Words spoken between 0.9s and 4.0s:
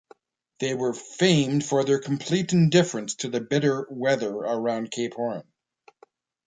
famed for their complete indifference to the bitter